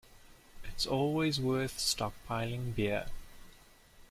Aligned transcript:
It’s 0.63 0.87
always 0.87 1.39
worth 1.39 1.77
stockpiling 1.77 2.73
beer. 2.73 3.05